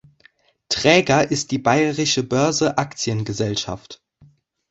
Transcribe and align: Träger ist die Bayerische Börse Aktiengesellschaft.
Träger 0.67 1.29
ist 1.29 1.51
die 1.51 1.59
Bayerische 1.59 2.23
Börse 2.23 2.79
Aktiengesellschaft. 2.79 4.01